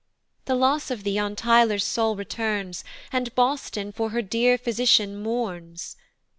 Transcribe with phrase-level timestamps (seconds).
[0.45, 5.95] The loss of thee on Tyler's soul returns, And Boston for her dear physician mourns.